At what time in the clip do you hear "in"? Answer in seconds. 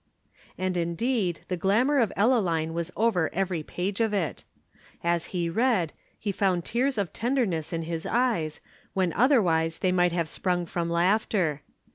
7.71-7.83